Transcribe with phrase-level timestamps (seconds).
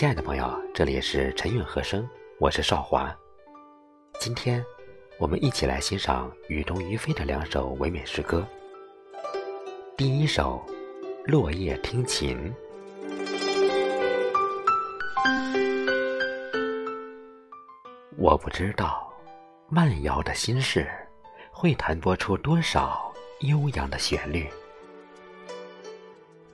[0.00, 3.14] 亲爱的朋友，这里是晨韵和声，我是少华。
[4.18, 4.64] 今天，
[5.18, 8.42] 我们一起来欣赏雨中于飞的两首唯美诗歌。
[9.98, 10.64] 第一首
[11.30, 12.34] 《落叶听琴》，
[18.16, 19.12] 我不知道
[19.68, 20.90] 慢摇的心事
[21.52, 24.48] 会弹拨出多少悠扬的旋律，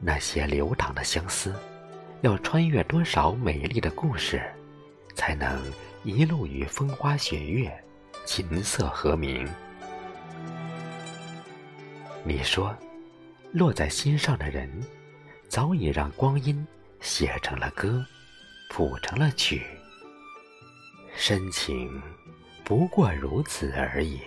[0.00, 1.54] 那些流淌的相思。
[2.26, 4.42] 要穿越多少美丽的故事，
[5.14, 5.62] 才能
[6.02, 7.72] 一路与风花雪月、
[8.24, 9.48] 琴瑟和鸣？
[12.24, 12.76] 你说，
[13.52, 14.68] 落在心上的人，
[15.48, 16.66] 早已让光阴
[17.00, 18.04] 写成了歌，
[18.70, 19.62] 谱成了曲。
[21.14, 22.02] 深情
[22.64, 24.20] 不过如此而已。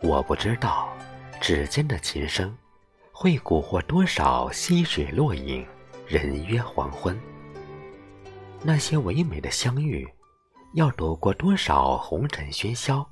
[0.00, 0.96] 我不知道，
[1.40, 2.56] 指尖的琴声。
[3.16, 5.64] 会蛊惑多少溪水落影，
[6.04, 7.18] 人约黄昏。
[8.60, 10.06] 那些唯美的相遇，
[10.72, 13.08] 要躲过多少红尘喧嚣，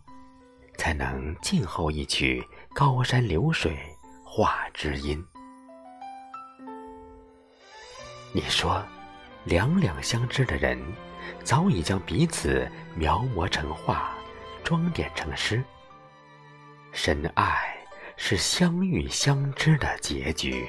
[0.76, 3.78] 才能静候一曲高山流水
[4.24, 5.24] 画知音？
[8.32, 8.84] 你说，
[9.44, 10.82] 两两相知的人，
[11.44, 14.12] 早已将彼此描摹成画，
[14.64, 15.62] 装点成诗。
[16.90, 17.81] 深爱。
[18.24, 20.64] 是相遇相知的结局。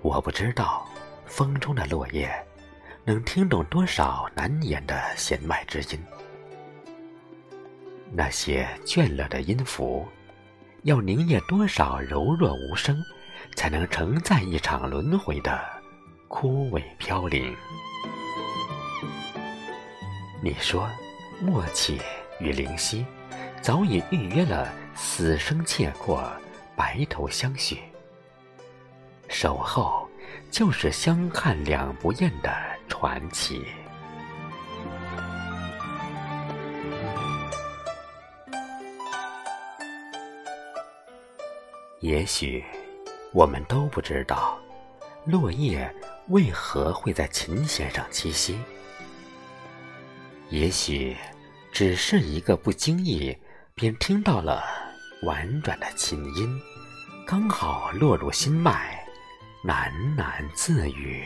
[0.00, 0.88] 我不知道
[1.26, 2.30] 风中的落叶
[3.04, 6.00] 能听懂多少难言的弦外之音，
[8.12, 10.06] 那些倦了的音符，
[10.84, 12.96] 要凝噎多少柔弱无声，
[13.56, 15.60] 才能承载一场轮回的
[16.28, 17.56] 枯萎飘零。
[20.42, 20.88] 你说，
[21.38, 22.00] 默契
[22.38, 23.04] 与灵犀，
[23.60, 26.26] 早已预约了死生契阔，
[26.74, 27.78] 白头相许。
[29.28, 30.08] 守候，
[30.50, 32.50] 就是相看两不厌的
[32.88, 33.66] 传奇。
[42.00, 42.64] 也许，
[43.34, 44.58] 我们都不知道，
[45.26, 45.94] 落叶
[46.28, 48.58] 为何会在琴弦上栖息。
[50.50, 51.16] 也许，
[51.70, 53.36] 只是一个不经意，
[53.72, 54.64] 便听到了
[55.22, 56.60] 婉转的琴音，
[57.24, 58.98] 刚好落入心脉，
[59.64, 61.24] 喃喃自语。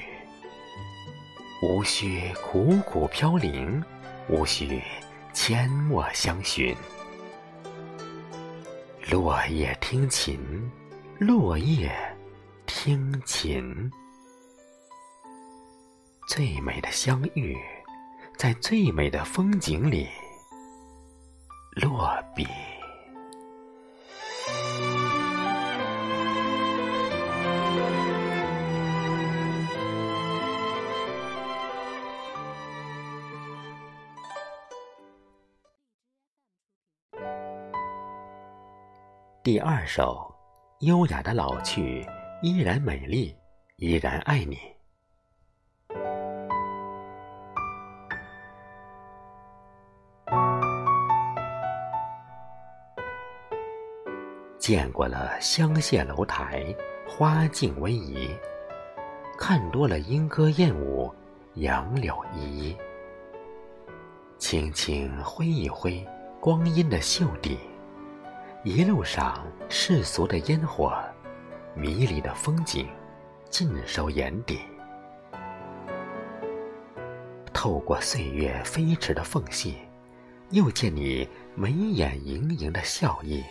[1.62, 3.82] 无需苦苦飘零，
[4.28, 4.78] 无需
[5.32, 6.76] 阡陌相寻。
[9.10, 10.38] 落叶听琴，
[11.18, 11.90] 落叶
[12.66, 13.90] 听琴，
[16.28, 17.56] 最美的相遇。
[18.36, 20.06] 在最美的风景里
[21.76, 22.46] 落笔。
[39.42, 40.34] 第二首，
[40.80, 42.06] 优雅的老去，
[42.42, 43.34] 依然美丽，
[43.76, 44.73] 依然爱你。
[54.64, 56.74] 见过了香榭楼台，
[57.06, 58.30] 花径逶迤；
[59.36, 61.14] 看多了莺歌燕舞，
[61.56, 62.76] 杨柳依依。
[64.38, 66.02] 轻轻挥一挥
[66.40, 67.58] 光阴的袖底，
[68.62, 70.96] 一路上世俗的烟火，
[71.74, 72.88] 迷离的风景，
[73.50, 74.60] 尽收眼底。
[77.52, 79.76] 透过岁月飞驰的缝隙，
[80.52, 83.44] 又见你眉眼盈盈的笑意。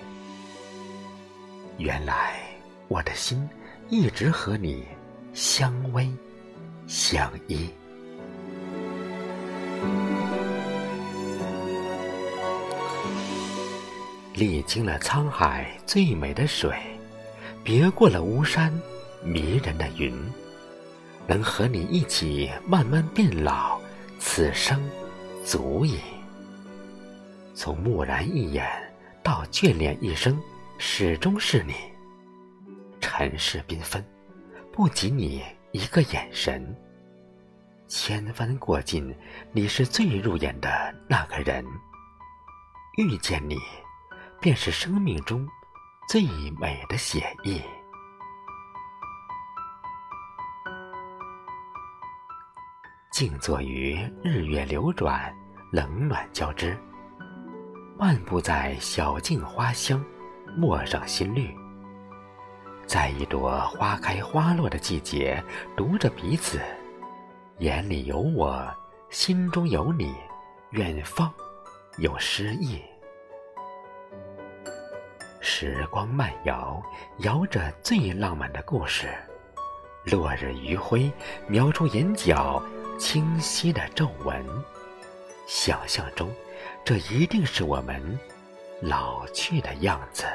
[1.77, 2.39] 原来
[2.87, 3.49] 我的心
[3.89, 4.85] 一直和你
[5.33, 6.09] 相偎
[6.87, 7.69] 相依。
[14.35, 16.75] 历经了沧海最美的水，
[17.63, 18.73] 别过了巫山
[19.23, 20.13] 迷人的云，
[21.27, 23.79] 能和你一起慢慢变老，
[24.19, 24.81] 此生
[25.45, 25.99] 足矣。
[27.53, 28.65] 从蓦然一眼
[29.21, 30.39] 到眷恋一生。
[30.85, 31.73] 始终是你，
[32.99, 34.05] 尘世缤纷，
[34.69, 35.41] 不及你
[35.71, 36.75] 一个眼神。
[37.87, 39.15] 千帆过尽，
[39.53, 41.65] 你是最入眼的那个人。
[42.97, 43.57] 遇见你，
[44.41, 45.47] 便是生命中
[46.09, 46.21] 最
[46.59, 47.61] 美的写意。
[53.09, 55.33] 静坐于日月流转、
[55.71, 56.77] 冷暖交织，
[57.97, 60.03] 漫步在小径花香，
[60.55, 61.53] 陌上新绿。
[62.85, 65.41] 在一朵花开花落的季节，
[65.75, 66.59] 读着彼此，
[67.59, 68.65] 眼里有我，
[69.09, 70.13] 心中有你，
[70.71, 71.31] 远方
[71.97, 72.81] 有诗意。
[75.39, 76.81] 时光慢摇，
[77.19, 79.07] 摇着最浪漫的故事。
[80.05, 81.11] 落日余晖，
[81.47, 82.61] 描出眼角
[82.97, 84.45] 清晰的皱纹。
[85.47, 86.29] 想象中，
[86.83, 88.19] 这一定是我们
[88.85, 90.25] 老去的样子。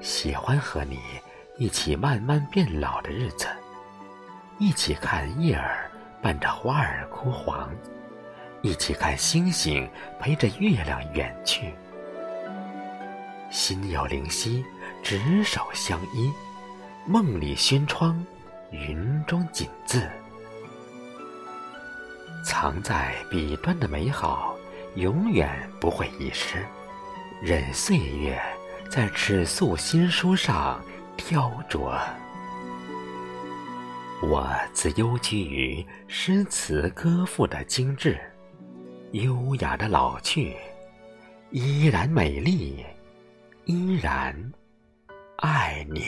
[0.00, 0.98] 喜欢和你
[1.58, 3.46] 一起慢慢变老的日子，
[4.58, 5.90] 一起看叶儿
[6.22, 7.70] 伴着花儿枯黄，
[8.62, 9.86] 一起看星星
[10.18, 11.74] 陪着月亮远去。
[13.50, 14.64] 心有灵犀，
[15.02, 16.32] 执手相依，
[17.04, 18.24] 梦里轩窗，
[18.70, 20.08] 云中锦字，
[22.46, 24.56] 藏在笔端的美好，
[24.94, 26.64] 永远不会遗失。
[27.42, 28.40] 任岁月。
[28.88, 30.80] 在尺素新书上
[31.16, 31.98] 雕琢，
[34.22, 38.16] 我自幽居于诗词歌赋的精致，
[39.10, 40.56] 优雅的老去，
[41.50, 42.86] 依然美丽，
[43.64, 44.52] 依然
[45.38, 46.06] 爱你。